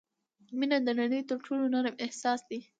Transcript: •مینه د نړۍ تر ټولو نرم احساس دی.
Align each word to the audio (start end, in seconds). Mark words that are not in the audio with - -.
•مینه 0.59 0.77
د 0.83 0.89
نړۍ 0.99 1.21
تر 1.29 1.37
ټولو 1.45 1.63
نرم 1.73 1.95
احساس 2.05 2.39
دی. 2.49 2.59